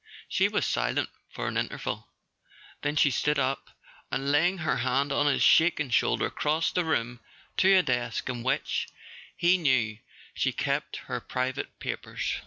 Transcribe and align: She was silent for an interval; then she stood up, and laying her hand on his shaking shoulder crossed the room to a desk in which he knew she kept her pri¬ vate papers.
She 0.27 0.47
was 0.47 0.65
silent 0.65 1.11
for 1.29 1.47
an 1.47 1.57
interval; 1.57 2.07
then 2.81 2.95
she 2.95 3.11
stood 3.11 3.37
up, 3.37 3.69
and 4.09 4.31
laying 4.31 4.57
her 4.57 4.77
hand 4.77 5.11
on 5.11 5.27
his 5.27 5.43
shaking 5.43 5.91
shoulder 5.91 6.31
crossed 6.31 6.73
the 6.73 6.83
room 6.83 7.19
to 7.57 7.71
a 7.75 7.83
desk 7.83 8.27
in 8.27 8.41
which 8.41 8.87
he 9.37 9.59
knew 9.59 9.99
she 10.33 10.53
kept 10.53 10.95
her 11.05 11.21
pri¬ 11.21 11.53
vate 11.53 11.77
papers. 11.79 12.33